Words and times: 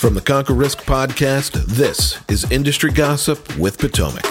From 0.00 0.14
the 0.14 0.22
Conquer 0.22 0.54
Risk 0.54 0.78
podcast, 0.84 1.62
this 1.66 2.18
is 2.26 2.50
Industry 2.50 2.90
Gossip 2.90 3.54
with 3.58 3.76
Potomac. 3.76 4.24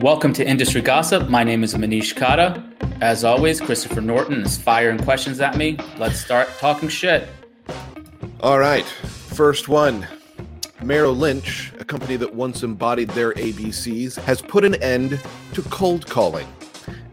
Welcome 0.00 0.32
to 0.32 0.44
Industry 0.44 0.80
Gossip. 0.80 1.28
My 1.28 1.44
name 1.44 1.62
is 1.62 1.74
Manish 1.74 2.16
Khatta. 2.16 2.60
As 3.00 3.22
always, 3.22 3.60
Christopher 3.60 4.00
Norton 4.00 4.42
is 4.42 4.58
firing 4.58 4.98
questions 4.98 5.38
at 5.40 5.56
me. 5.56 5.78
Let's 5.96 6.18
start 6.18 6.48
talking 6.58 6.88
shit. 6.88 7.28
All 8.40 8.58
right, 8.58 8.84
first 8.84 9.68
one. 9.68 10.04
Merrill 10.82 11.14
Lynch, 11.14 11.72
a 11.78 11.84
company 11.84 12.16
that 12.16 12.34
once 12.34 12.64
embodied 12.64 13.10
their 13.10 13.32
ABCs, 13.34 14.16
has 14.24 14.42
put 14.42 14.64
an 14.64 14.74
end 14.82 15.20
to 15.52 15.62
cold 15.62 16.04
calling 16.08 16.48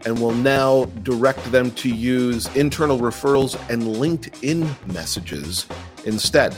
and 0.04 0.18
will 0.18 0.34
now 0.34 0.84
direct 1.02 1.42
them 1.50 1.70
to 1.72 1.88
use 1.88 2.54
internal 2.56 2.98
referrals 2.98 3.58
and 3.70 3.82
LinkedIn 3.82 4.68
messages 4.92 5.66
instead. 6.04 6.56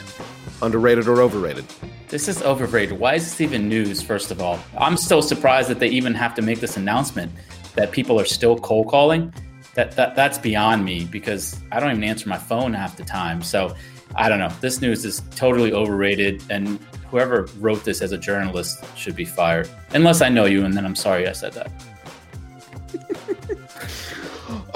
Underrated 0.62 1.08
or 1.08 1.20
overrated? 1.20 1.64
This 2.08 2.28
is 2.28 2.42
overrated. 2.42 2.98
Why 2.98 3.14
is 3.14 3.24
this 3.24 3.40
even 3.40 3.68
news, 3.68 4.00
first 4.00 4.30
of 4.30 4.40
all? 4.40 4.58
I'm 4.78 4.96
still 4.96 5.22
surprised 5.22 5.68
that 5.70 5.80
they 5.80 5.88
even 5.88 6.14
have 6.14 6.34
to 6.36 6.42
make 6.42 6.60
this 6.60 6.76
announcement 6.76 7.32
that 7.74 7.92
people 7.92 8.18
are 8.20 8.24
still 8.24 8.56
cold 8.58 8.88
calling. 8.88 9.32
That, 9.74 9.92
that 9.96 10.14
that's 10.16 10.38
beyond 10.38 10.84
me 10.84 11.04
because 11.04 11.60
I 11.70 11.80
don't 11.80 11.90
even 11.90 12.04
answer 12.04 12.28
my 12.28 12.38
phone 12.38 12.72
half 12.72 12.96
the 12.96 13.04
time. 13.04 13.42
So 13.42 13.74
I 14.14 14.30
don't 14.30 14.38
know. 14.38 14.50
This 14.60 14.80
news 14.80 15.04
is 15.04 15.20
totally 15.34 15.72
overrated, 15.72 16.42
and 16.48 16.78
whoever 17.10 17.46
wrote 17.58 17.84
this 17.84 18.00
as 18.00 18.12
a 18.12 18.18
journalist 18.18 18.82
should 18.96 19.14
be 19.14 19.26
fired. 19.26 19.68
Unless 19.90 20.22
I 20.22 20.30
know 20.30 20.46
you, 20.46 20.64
and 20.64 20.74
then 20.74 20.86
I'm 20.86 20.94
sorry 20.94 21.28
I 21.28 21.32
said 21.32 21.52
that. 21.52 21.70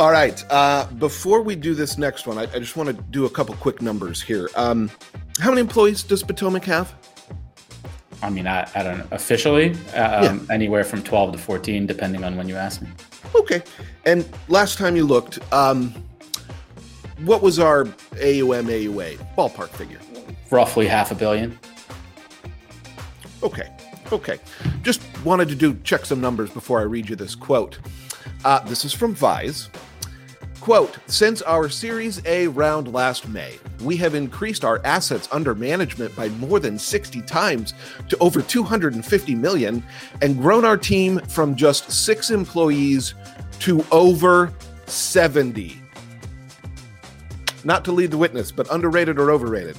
All 0.01 0.11
right. 0.11 0.43
Uh, 0.49 0.87
before 0.93 1.43
we 1.43 1.55
do 1.55 1.75
this 1.75 1.99
next 1.99 2.27
one, 2.27 2.39
I, 2.39 2.45
I 2.45 2.59
just 2.59 2.75
want 2.75 2.87
to 2.87 2.95
do 2.95 3.27
a 3.27 3.31
couple 3.31 3.55
quick 3.57 3.83
numbers 3.83 4.23
here. 4.23 4.49
Um, 4.57 4.91
how 5.39 5.51
many 5.51 5.61
employees 5.61 6.03
does 6.03 6.23
Potomac 6.23 6.65
have? 6.65 6.95
I 8.23 8.31
mean, 8.31 8.47
I, 8.47 8.67
I 8.75 8.83
don't 8.83 8.97
know. 8.97 9.07
Officially, 9.11 9.77
uh, 9.95 10.31
um, 10.31 10.47
anywhere 10.51 10.85
from 10.85 11.03
12 11.03 11.33
to 11.33 11.39
14, 11.39 11.87
depending 11.87 12.25
on 12.25 12.39
when 12.39 12.49
you 12.49 12.57
ask 12.57 12.81
me. 12.81 12.89
Okay. 13.35 13.63
And 14.07 14.27
last 14.49 14.79
time 14.79 14.97
you 14.97 15.05
looked, 15.05 15.39
um, 15.53 15.93
what 17.27 17.43
was 17.43 17.59
our 17.59 17.83
AUM 17.83 18.69
AUA 18.69 19.19
ballpark 19.37 19.69
figure? 19.69 20.01
Roughly 20.51 20.87
half 20.87 21.13
a 21.13 21.15
billion. 21.15 21.59
Okay. 23.43 23.71
Okay. 24.11 24.39
Just 24.83 25.03
wanted 25.27 25.51
to 25.51 25.55
do 25.55 25.79
check 25.85 26.07
some 26.07 26.23
numbers 26.23 26.49
before 26.49 26.81
I 26.81 26.85
read 26.85 27.11
you 27.11 27.17
this 27.17 27.35
quote. 27.35 27.79
Uh, 28.47 28.61
this 28.61 28.87
is 28.87 28.95
from 28.95 29.15
Vise. 29.15 29.69
Quote 30.61 30.99
Since 31.07 31.41
our 31.43 31.71
Series 31.71 32.21
A 32.27 32.47
round 32.49 32.93
last 32.93 33.27
May, 33.29 33.59
we 33.83 33.97
have 33.97 34.15
increased 34.15 34.63
our 34.63 34.79
assets 34.85 35.27
under 35.33 35.55
management 35.55 36.15
by 36.15 36.29
more 36.29 36.61
than 36.61 36.79
60 36.79 37.23
times 37.23 37.73
to 38.11 38.19
over 38.19 38.43
250 38.43 39.35
million 39.37 39.83
and 40.21 40.37
grown 40.37 40.67
our 40.67 40.77
team 40.77 41.19
from 41.21 41.57
just 41.57 41.91
six 41.91 42.31
employees 42.31 43.15
to 43.61 43.85
over 43.91 44.53
70. 44.85 45.81
Not 47.65 47.83
to 47.87 47.93
lead 47.93 48.11
the 48.11 48.19
witness, 48.19 48.53
but 48.53 48.71
underrated 48.71 49.19
or 49.19 49.31
overrated? 49.31 49.79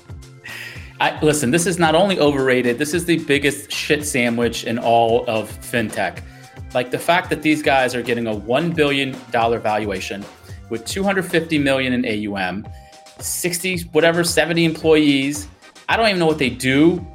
I, 1.00 1.20
listen, 1.22 1.52
this 1.52 1.68
is 1.68 1.78
not 1.78 1.94
only 1.94 2.20
overrated, 2.20 2.80
this 2.80 2.96
is 2.96 3.06
the 3.06 3.24
biggest 3.26 3.72
shit 3.72 4.04
sandwich 4.04 4.64
in 4.64 4.80
all 4.80 5.30
of 5.30 5.52
fintech. 5.62 6.24
Like 6.74 6.90
the 6.90 7.00
fact 7.00 7.30
that 7.30 7.44
these 7.44 7.62
guys 7.62 7.94
are 7.94 8.02
getting 8.02 8.26
a 8.26 8.34
$1 8.34 8.76
billion 8.76 9.14
valuation 9.14 10.26
with 10.72 10.86
250 10.86 11.60
million 11.60 11.94
in 11.94 12.06
AUM, 12.06 12.66
60 13.20 13.82
whatever 13.92 14.24
70 14.24 14.66
employees. 14.66 15.48
I 15.88 15.98
don't 15.98 16.08
even 16.08 16.18
know 16.18 16.26
what 16.26 16.40
they 16.40 16.50
do 16.50 17.06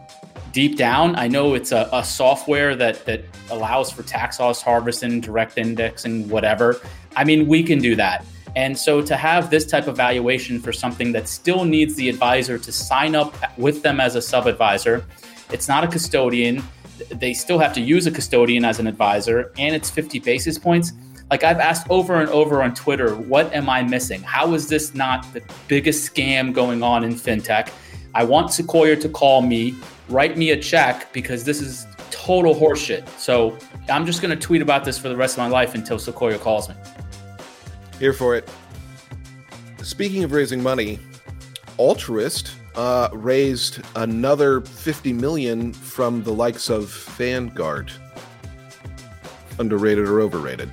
deep 0.53 0.77
down. 0.77 1.17
I 1.17 1.27
know 1.27 1.55
it's 1.55 1.73
a, 1.73 1.89
a 1.93 2.05
software 2.05 2.77
that 2.77 3.05
that 3.07 3.25
allows 3.51 3.91
for 3.91 4.03
tax 4.05 4.39
loss 4.39 4.63
harvesting, 4.63 5.21
direct 5.21 5.59
indexing, 5.59 6.29
whatever. 6.29 6.81
I 7.17 7.25
mean, 7.25 7.49
we 7.49 7.63
can 7.63 7.79
do 7.79 7.97
that. 7.97 8.25
And 8.55 8.77
so 8.79 9.03
to 9.03 9.17
have 9.17 9.51
this 9.51 9.67
type 9.67 9.87
of 9.87 9.97
valuation 9.97 10.61
for 10.61 10.73
something 10.73 11.13
that 11.13 11.29
still 11.29 11.65
needs 11.65 11.95
the 11.95 12.09
advisor 12.09 12.59
to 12.59 12.73
sign 12.73 13.15
up 13.15 13.35
with 13.59 13.83
them 13.83 14.01
as 14.01 14.15
a 14.17 14.23
sub 14.23 14.47
advisor, 14.47 15.05
it's 15.51 15.69
not 15.69 15.85
a 15.85 15.89
custodian. 15.89 16.63
They 17.11 17.35
still 17.35 17.59
have 17.59 17.75
to 17.75 17.81
use 17.81 18.07
a 18.07 18.11
custodian 18.11 18.65
as 18.65 18.79
an 18.79 18.87
advisor, 18.87 19.53
and 19.59 19.75
it's 19.75 19.91
50 19.91 20.21
basis 20.21 20.59
points. 20.59 20.93
Like 21.31 21.43
I've 21.43 21.59
asked 21.59 21.89
over 21.91 22.21
and 22.21 22.29
over 22.29 22.63
on 22.63 22.73
Twitter, 22.75 23.17
what 23.17 23.53
am 23.53 23.69
I 23.69 23.83
missing? 23.83 24.23
How 24.23 24.55
is 24.55 24.69
this 24.69 24.95
not 24.95 25.33
the 25.33 25.43
biggest 25.67 26.13
scam 26.13 26.53
going 26.53 26.83
on 26.85 27.03
in 27.03 27.15
fintech? 27.15 27.71
I 28.15 28.23
want 28.23 28.53
Sequoia 28.53 28.95
to 28.97 29.09
call 29.09 29.43
me, 29.43 29.75
write 30.09 30.37
me 30.37 30.51
a 30.51 30.61
check 30.61 31.13
because 31.13 31.43
this 31.43 31.61
is 31.61 31.87
total 32.13 32.55
horseshit. 32.55 33.09
So 33.19 33.59
I'm 33.89 34.07
just 34.07 34.23
going 34.23 34.37
to 34.39 34.41
tweet 34.41 34.63
about 34.63 34.85
this 34.85 34.99
for 34.99 35.09
the 35.09 35.17
rest 35.17 35.35
of 35.35 35.39
my 35.39 35.49
life 35.49 35.75
until 35.75 35.99
Sequoia 35.99 36.39
calls 36.39 36.69
me. 36.69 36.77
Here 37.99 38.13
for 38.13 38.37
it. 38.37 38.49
Speaking 39.83 40.23
of 40.23 40.31
raising 40.31 40.63
money, 40.63 41.01
Altruist 41.77 42.53
uh, 42.77 43.09
raised 43.13 43.81
another 43.97 44.61
50 44.61 45.13
million 45.13 45.73
from 45.73 46.23
the 46.23 46.33
likes 46.33 46.71
of 46.71 46.89
Vanguard. 47.17 47.91
Underrated 49.59 50.07
or 50.07 50.21
overrated? 50.21 50.73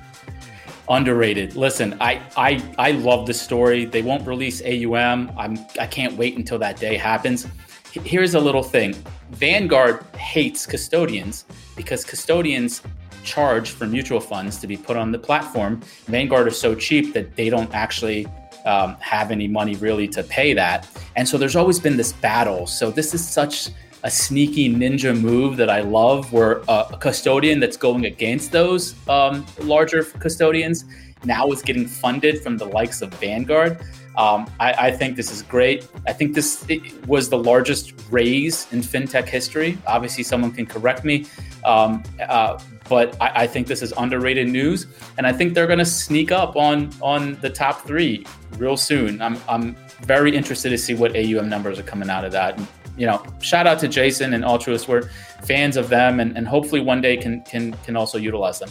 Underrated. 0.88 1.56
Listen, 1.56 1.96
I 2.00 2.20
I 2.36 2.62
I 2.78 2.90
love 2.92 3.26
this 3.26 3.40
story. 3.40 3.84
They 3.86 4.02
won't 4.02 4.26
release 4.26 4.62
AUM. 4.62 5.32
I'm 5.36 5.58
I 5.80 5.86
can't 5.86 6.16
wait 6.16 6.36
until 6.36 6.58
that 6.58 6.78
day 6.78 6.96
happens. 6.96 7.46
Here's 7.92 8.34
a 8.34 8.40
little 8.40 8.62
thing. 8.62 8.94
Vanguard 9.30 10.04
hates 10.16 10.66
custodians 10.66 11.44
because 11.76 12.04
custodians 12.04 12.82
charge 13.22 13.70
for 13.70 13.86
mutual 13.86 14.20
funds 14.20 14.58
to 14.58 14.66
be 14.66 14.76
put 14.76 14.96
on 14.96 15.10
the 15.10 15.18
platform. 15.18 15.80
Vanguard 16.06 16.48
is 16.48 16.58
so 16.58 16.74
cheap 16.74 17.14
that 17.14 17.34
they 17.36 17.48
don't 17.48 17.72
actually 17.74 18.26
um, 18.66 18.96
have 19.00 19.30
any 19.30 19.48
money 19.48 19.74
really 19.76 20.08
to 20.08 20.22
pay 20.22 20.52
that. 20.54 20.88
And 21.16 21.28
so 21.28 21.38
there's 21.38 21.56
always 21.56 21.78
been 21.78 21.96
this 21.96 22.12
battle. 22.12 22.66
So 22.66 22.90
this 22.90 23.14
is 23.14 23.26
such 23.26 23.70
a 24.04 24.10
sneaky 24.10 24.72
ninja 24.72 25.18
move 25.18 25.56
that 25.56 25.70
I 25.70 25.80
love, 25.80 26.30
where 26.32 26.62
a 26.68 26.96
custodian 27.00 27.58
that's 27.58 27.78
going 27.78 28.04
against 28.04 28.52
those 28.52 28.94
um, 29.08 29.44
larger 29.60 30.04
custodians 30.04 30.84
now 31.24 31.50
is 31.50 31.62
getting 31.62 31.86
funded 31.86 32.42
from 32.42 32.58
the 32.58 32.66
likes 32.66 33.00
of 33.00 33.12
Vanguard. 33.14 33.80
Um, 34.16 34.48
I, 34.60 34.72
I, 34.74 34.90
think 34.92 35.16
this 35.16 35.32
is 35.32 35.42
great. 35.42 35.88
I 36.06 36.12
think 36.12 36.34
this 36.34 36.64
was 37.06 37.28
the 37.28 37.38
largest 37.38 37.94
raise 38.12 38.72
in 38.72 38.80
fintech 38.80 39.26
history. 39.26 39.76
Obviously, 39.88 40.22
someone 40.22 40.52
can 40.52 40.66
correct 40.66 41.04
me, 41.04 41.26
um, 41.64 42.00
uh, 42.28 42.60
but 42.88 43.20
I, 43.20 43.42
I, 43.42 43.46
think 43.48 43.66
this 43.66 43.82
is 43.82 43.92
underrated 43.96 44.48
news, 44.48 44.86
and 45.18 45.26
I 45.26 45.32
think 45.32 45.54
they're 45.54 45.66
going 45.66 45.80
to 45.80 45.84
sneak 45.84 46.30
up 46.30 46.54
on 46.54 46.90
on 47.00 47.34
the 47.40 47.50
top 47.50 47.86
three 47.86 48.24
real 48.56 48.76
soon. 48.76 49.20
I'm 49.20 49.36
I'm 49.48 49.74
very 50.02 50.36
interested 50.36 50.70
to 50.70 50.78
see 50.78 50.94
what 50.94 51.16
AUM 51.16 51.48
numbers 51.48 51.80
are 51.80 51.84
coming 51.84 52.08
out 52.08 52.24
of 52.24 52.30
that. 52.32 52.60
You 52.96 53.06
know, 53.06 53.24
shout 53.40 53.66
out 53.66 53.78
to 53.80 53.88
Jason 53.88 54.34
and 54.34 54.44
Altruist. 54.44 54.88
We're 54.88 55.08
fans 55.42 55.76
of 55.76 55.88
them, 55.88 56.20
and, 56.20 56.36
and 56.36 56.46
hopefully 56.46 56.80
one 56.80 57.00
day 57.00 57.16
can 57.16 57.42
can 57.42 57.72
can 57.84 57.96
also 57.96 58.18
utilize 58.18 58.58
them. 58.58 58.70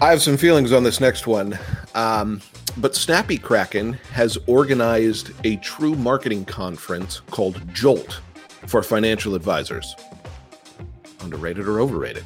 I 0.00 0.10
have 0.10 0.22
some 0.22 0.36
feelings 0.36 0.72
on 0.72 0.82
this 0.82 1.00
next 1.00 1.26
one. 1.26 1.58
Um, 1.94 2.40
but 2.76 2.94
Snappy 2.94 3.36
Kraken 3.36 3.94
has 4.12 4.38
organized 4.46 5.32
a 5.44 5.56
true 5.56 5.94
marketing 5.94 6.44
conference 6.44 7.20
called 7.30 7.62
Jolt 7.74 8.20
for 8.66 8.82
financial 8.82 9.34
advisors. 9.34 9.94
Underrated 11.20 11.66
or 11.66 11.80
overrated? 11.80 12.24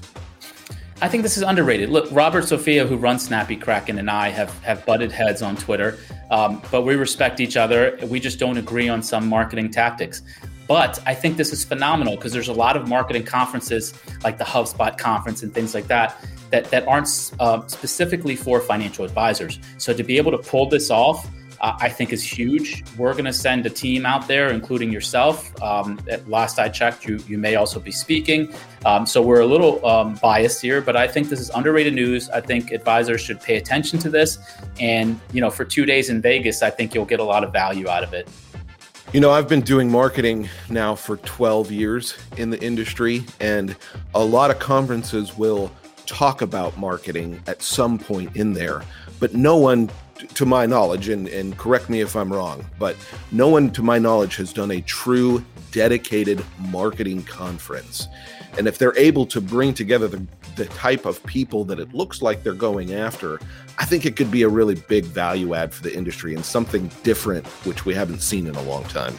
I 1.00 1.08
think 1.08 1.22
this 1.22 1.36
is 1.36 1.42
underrated. 1.42 1.90
Look, 1.90 2.06
Robert 2.12 2.44
Sofia, 2.44 2.86
who 2.86 2.96
runs 2.96 3.24
Snappy 3.24 3.56
Kraken, 3.56 3.98
and 3.98 4.10
I 4.10 4.28
have 4.28 4.56
have 4.62 4.86
butted 4.86 5.10
heads 5.10 5.42
on 5.42 5.56
Twitter, 5.56 5.98
um, 6.30 6.62
but 6.70 6.82
we 6.82 6.94
respect 6.94 7.40
each 7.40 7.56
other. 7.56 7.98
We 8.02 8.20
just 8.20 8.38
don't 8.38 8.56
agree 8.56 8.88
on 8.88 9.02
some 9.02 9.28
marketing 9.28 9.70
tactics. 9.70 10.22
But 10.66 10.98
I 11.06 11.14
think 11.14 11.36
this 11.36 11.52
is 11.52 11.62
phenomenal 11.64 12.16
because 12.16 12.32
there's 12.32 12.48
a 12.48 12.52
lot 12.54 12.76
of 12.76 12.88
marketing 12.88 13.24
conferences 13.24 13.92
like 14.22 14.38
the 14.38 14.44
HubSpot 14.44 14.96
conference 14.96 15.42
and 15.42 15.52
things 15.52 15.74
like 15.74 15.86
that 15.88 16.16
that, 16.50 16.70
that 16.70 16.86
aren't 16.88 17.32
uh, 17.40 17.66
specifically 17.66 18.36
for 18.36 18.60
financial 18.60 19.04
advisors. 19.04 19.58
So 19.76 19.92
to 19.92 20.02
be 20.02 20.16
able 20.16 20.30
to 20.30 20.38
pull 20.38 20.68
this 20.68 20.90
off, 20.90 21.28
uh, 21.64 21.74
I 21.80 21.88
think 21.88 22.12
is 22.12 22.22
huge. 22.22 22.84
We're 22.98 23.14
going 23.14 23.24
to 23.24 23.32
send 23.32 23.64
a 23.64 23.70
team 23.70 24.04
out 24.04 24.28
there, 24.28 24.50
including 24.50 24.92
yourself. 24.92 25.50
Um, 25.62 25.98
at 26.10 26.28
last 26.28 26.58
I 26.58 26.68
checked, 26.68 27.06
you 27.06 27.18
you 27.26 27.38
may 27.38 27.54
also 27.54 27.80
be 27.80 27.90
speaking. 27.90 28.52
Um, 28.84 29.06
so 29.06 29.22
we're 29.22 29.40
a 29.40 29.46
little 29.46 29.84
um, 29.86 30.14
biased 30.16 30.60
here, 30.60 30.82
but 30.82 30.94
I 30.94 31.08
think 31.08 31.30
this 31.30 31.40
is 31.40 31.48
underrated 31.54 31.94
news. 31.94 32.28
I 32.28 32.42
think 32.42 32.70
advisors 32.70 33.22
should 33.22 33.40
pay 33.40 33.56
attention 33.56 33.98
to 34.00 34.10
this, 34.10 34.38
and 34.78 35.18
you 35.32 35.40
know, 35.40 35.48
for 35.48 35.64
two 35.64 35.86
days 35.86 36.10
in 36.10 36.20
Vegas, 36.20 36.62
I 36.62 36.68
think 36.68 36.94
you'll 36.94 37.06
get 37.06 37.20
a 37.20 37.24
lot 37.24 37.42
of 37.42 37.50
value 37.50 37.88
out 37.88 38.04
of 38.04 38.12
it. 38.12 38.28
You 39.14 39.20
know, 39.20 39.30
I've 39.30 39.48
been 39.48 39.62
doing 39.62 39.90
marketing 39.90 40.50
now 40.68 40.94
for 40.94 41.16
12 41.18 41.70
years 41.70 42.14
in 42.36 42.50
the 42.50 42.60
industry, 42.62 43.24
and 43.40 43.74
a 44.14 44.22
lot 44.22 44.50
of 44.50 44.58
conferences 44.58 45.38
will 45.38 45.72
talk 46.04 46.42
about 46.42 46.76
marketing 46.76 47.42
at 47.46 47.62
some 47.62 47.98
point 47.98 48.36
in 48.36 48.52
there, 48.52 48.82
but 49.18 49.32
no 49.32 49.56
one 49.56 49.88
to 50.34 50.46
my 50.46 50.66
knowledge, 50.66 51.08
and, 51.08 51.28
and 51.28 51.56
correct 51.58 51.88
me 51.90 52.00
if 52.00 52.16
I'm 52.16 52.32
wrong, 52.32 52.64
but 52.78 52.96
no 53.32 53.48
one 53.48 53.70
to 53.72 53.82
my 53.82 53.98
knowledge 53.98 54.36
has 54.36 54.52
done 54.52 54.70
a 54.70 54.80
true 54.82 55.44
dedicated 55.72 56.44
marketing 56.58 57.22
conference. 57.24 58.08
And 58.56 58.68
if 58.68 58.78
they're 58.78 58.96
able 58.96 59.26
to 59.26 59.40
bring 59.40 59.74
together 59.74 60.08
the, 60.08 60.26
the 60.56 60.66
type 60.66 61.06
of 61.06 61.22
people 61.24 61.64
that 61.64 61.78
it 61.78 61.92
looks 61.94 62.22
like 62.22 62.42
they're 62.42 62.52
going 62.52 62.94
after, 62.94 63.40
I 63.78 63.84
think 63.84 64.06
it 64.06 64.16
could 64.16 64.30
be 64.30 64.42
a 64.42 64.48
really 64.48 64.74
big 64.74 65.04
value 65.04 65.54
add 65.54 65.72
for 65.72 65.82
the 65.82 65.94
industry 65.94 66.34
and 66.34 66.44
something 66.44 66.90
different, 67.02 67.46
which 67.66 67.84
we 67.84 67.94
haven't 67.94 68.20
seen 68.20 68.46
in 68.46 68.54
a 68.54 68.62
long 68.62 68.84
time. 68.84 69.18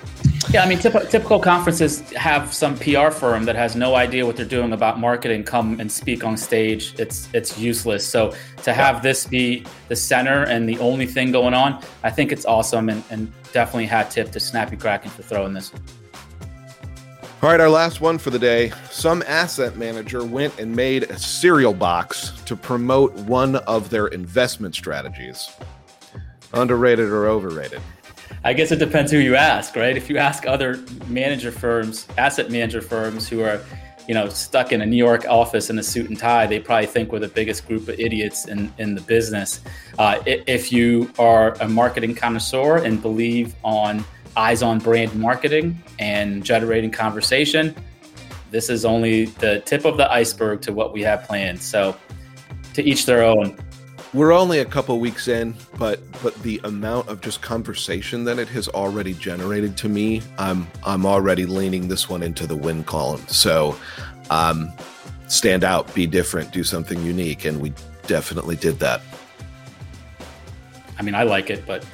Yeah, 0.52 0.64
I 0.64 0.70
mean, 0.70 0.78
typ- 0.78 1.10
typical 1.10 1.40
conferences 1.40 2.02
have 2.12 2.54
some 2.54 2.78
PR 2.78 3.10
firm 3.10 3.46
that 3.46 3.56
has 3.56 3.76
no 3.76 3.96
idea 3.96 4.26
what 4.26 4.38
they're 4.38 4.46
doing 4.46 4.74
about 4.74 5.00
marketing 5.00 5.44
come 5.44 5.80
and 5.80 5.92
speak 5.92 6.24
on 6.24 6.38
stage. 6.38 6.94
It's 7.00 7.28
it's 7.34 7.58
useless. 7.58 8.08
So 8.08 8.34
to 8.64 8.74
have 8.74 9.02
this 9.02 9.26
be 9.26 9.66
the 9.88 9.96
center 9.96 10.44
and 10.44 10.70
the 10.70 10.78
only 10.80 11.06
thing 11.06 11.32
going 11.32 11.54
on, 11.54 11.84
I 12.04 12.12
think 12.12 12.32
it's 12.32 12.46
awesome 12.46 12.90
and, 12.90 13.04
and 13.10 13.32
definitely 13.54 13.88
hat 13.88 14.12
tip 14.12 14.32
to 14.32 14.40
Snappy 14.40 14.78
Kraken 14.78 15.10
for 15.10 15.24
throwing 15.24 15.54
this. 15.54 15.72
All 17.46 17.52
right, 17.52 17.62
our 17.62 17.70
last 17.70 18.02
one 18.02 18.18
for 18.18 18.32
the 18.32 18.40
day. 18.40 18.72
Some 18.90 19.24
asset 19.28 19.78
manager 19.78 20.26
went 20.26 20.58
and 20.58 20.76
made 20.76 21.04
a 21.04 21.20
cereal 21.20 21.76
box 21.76 22.32
to 22.46 22.56
promote 22.56 23.14
one 23.18 23.58
of 23.58 23.92
their 23.92 24.08
investment 24.08 24.74
strategies. 24.74 25.52
Underrated 26.54 27.08
or 27.08 27.28
overrated? 27.28 27.82
I 28.44 28.54
guess 28.54 28.72
it 28.72 28.80
depends 28.80 29.12
who 29.12 29.20
you 29.20 29.36
ask, 29.36 29.76
right? 29.76 29.96
If 29.96 30.10
you 30.10 30.18
ask 30.18 30.48
other 30.48 30.80
manager 31.06 31.52
firms, 31.52 32.08
asset 32.18 32.50
manager 32.50 32.82
firms 32.82 33.30
who 33.30 33.42
are, 33.42 33.62
you 34.08 34.16
know, 34.16 34.28
stuck 34.28 34.72
in 34.72 34.82
a 34.82 34.86
New 34.88 34.98
York 34.98 35.28
office 35.28 35.70
in 35.70 35.78
a 35.78 35.84
suit 35.84 36.10
and 36.10 36.18
tie, 36.18 36.48
they 36.48 36.60
probably 36.60 36.88
think 36.88 37.12
we're 37.12 37.20
the 37.20 37.28
biggest 37.28 37.68
group 37.68 37.88
of 37.88 38.00
idiots 38.00 38.48
in, 38.48 38.74
in 38.80 38.96
the 38.96 39.02
business. 39.02 39.62
Uh, 40.00 40.18
if 40.26 40.72
you 40.72 41.12
are 41.20 41.54
a 41.62 41.70
marketing 41.70 42.16
connoisseur 42.16 42.78
and 42.78 43.04
believe 43.04 43.54
on 43.64 44.04
eyes 44.38 44.62
on 44.62 44.80
brand 44.80 45.16
marketing 45.16 45.82
and 46.00 46.44
generating 46.44 46.92
conversation, 46.92 47.76
this 48.52 48.70
is 48.70 48.86
only 48.86 49.26
the 49.26 49.62
tip 49.62 49.86
of 49.86 49.98
the 49.98 50.12
iceberg 50.12 50.62
to 50.62 50.74
what 50.74 50.94
we 50.94 51.02
have 51.02 51.24
planned. 51.24 51.62
So, 51.62 51.96
to 52.74 52.84
each 52.84 53.06
their 53.06 53.24
own. 53.24 53.58
We're 54.14 54.32
only 54.32 54.60
a 54.60 54.66
couple 54.66 54.98
weeks 55.00 55.28
in, 55.28 55.56
but 55.78 56.00
but 56.22 56.36
the 56.44 56.62
amount 56.64 57.10
of 57.10 57.22
just 57.22 57.42
conversation 57.42 58.24
that 58.26 58.40
it 58.40 58.48
has 58.50 58.70
already 58.70 59.14
generated 59.14 59.76
to 59.78 59.90
me, 59.90 60.22
I'm 60.38 60.68
I'm 60.86 61.06
already 61.06 61.46
leaning 61.46 61.88
this 61.88 62.10
one 62.10 62.24
into 62.24 62.48
the 62.48 62.56
win 62.56 62.84
column. 62.84 63.28
So, 63.28 63.78
um, 64.30 64.72
stand 65.28 65.64
out, 65.64 65.94
be 65.94 66.08
different, 66.08 66.52
do 66.52 66.64
something 66.64 67.02
unique, 67.02 67.46
and 67.46 67.60
we 67.60 67.74
definitely 68.08 68.56
did 68.56 68.80
that. 68.80 69.02
I 70.98 71.02
mean, 71.02 71.16
I 71.16 71.24
like 71.24 71.50
it, 71.50 71.66
but 71.66 71.86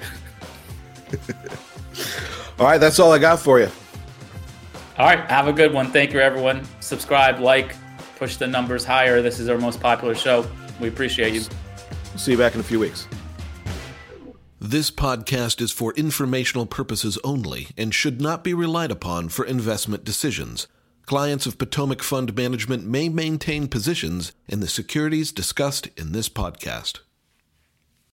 All 2.62 2.68
right, 2.68 2.78
that's 2.78 3.00
all 3.00 3.12
I 3.12 3.18
got 3.18 3.40
for 3.40 3.60
you. 3.60 3.68
All 5.00 5.08
right, 5.08 5.19
have 5.31 5.48
a 5.48 5.52
good 5.52 5.74
one. 5.74 5.92
Thank 5.92 6.13
you, 6.13 6.19
everyone. 6.19 6.62
Subscribe, 6.80 7.40
like, 7.40 7.75
push 8.18 8.36
the 8.36 8.46
numbers 8.46 8.86
higher. 8.86 9.19
This 9.19 9.40
is 9.40 9.50
our 9.50 9.58
most 9.58 9.80
popular 9.80 10.13
show. 10.13 10.46
We 10.80 10.88
appreciate 10.88 11.34
you. 11.34 11.42
See 12.18 12.34
you 12.34 12.38
back 12.38 12.54
in 12.54 12.60
a 12.60 12.63
few 12.63 12.80
weeks. 12.80 13.08
This 14.60 14.92
podcast 14.92 15.60
is 15.60 15.72
for 15.72 15.92
informational 15.94 16.68
purposes 16.68 17.18
only 17.24 17.69
and 17.80 17.96
should 17.96 18.22
not 18.22 18.44
be 18.44 18.54
relied 18.54 18.92
upon 18.92 19.30
for 19.30 19.44
investment 19.44 20.04
decisions. 20.04 20.68
Clients 21.08 21.48
of 21.48 21.58
Potomac 21.58 22.04
Fund 22.04 22.36
Management 22.36 22.86
may 22.86 23.10
maintain 23.10 23.69
positions 23.69 24.34
in 24.48 24.60
the 24.60 24.68
securities 24.68 25.31
discussed 25.31 25.88
in 25.98 26.12
this 26.12 26.30
podcast. 26.30 27.00